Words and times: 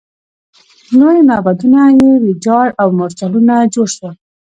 لوی 0.99 1.19
معبدونه 1.29 1.81
یې 1.99 2.11
ویجاړ 2.23 2.67
او 2.81 2.87
مورچلونه 2.97 3.55
جوړ 3.73 3.87
شول. 3.95 4.15